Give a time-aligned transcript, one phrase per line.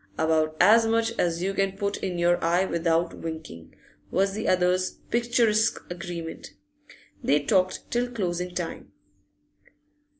[0.17, 3.75] 'About as much as you can put in your eye without winkin','
[4.09, 6.55] was the other's picturesque agreement.
[7.23, 8.93] They talked till closing time.